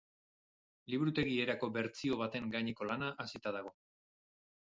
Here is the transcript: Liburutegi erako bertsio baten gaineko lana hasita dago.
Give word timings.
Liburutegi 0.93 1.35
erako 1.43 1.69
bertsio 1.75 2.17
baten 2.21 2.47
gaineko 2.57 2.89
lana 2.93 3.11
hasita 3.25 3.53
dago. 3.59 3.75